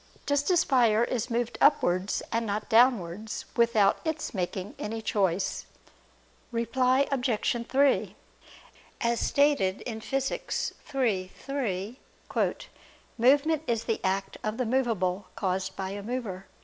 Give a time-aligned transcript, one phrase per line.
[0.25, 5.67] Just as fire is moved upwards and not downwards, without its making any choice.
[6.51, 7.67] Reply Obj.
[7.69, 8.15] 3:
[9.01, 10.71] As stated in Phys.
[10.95, 11.99] iii, 3
[13.19, 16.47] "movement is the act of the movable, caused by a mover."